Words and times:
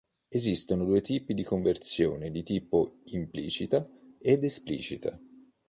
Esistono 0.29 0.85
due 0.85 1.01
tipi 1.01 1.35
di 1.35 1.43
conversione 1.43 2.31
di 2.31 2.41
tipo: 2.41 3.01
implicita 3.11 3.87
ed 4.19 4.43
esplicita. 4.43 5.21